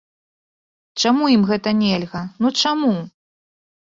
[1.03, 2.91] Чаму ім гэта нельга, ну чаму?